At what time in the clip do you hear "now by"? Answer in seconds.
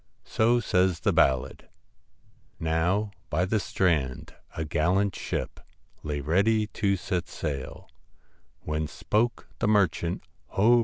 2.59-3.45